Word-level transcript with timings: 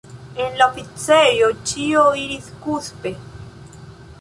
En 0.43 0.55
la 0.61 0.67
oficejo, 0.69 1.49
ĉio 1.73 2.07
iris 2.23 2.49
kuspe. 2.65 3.13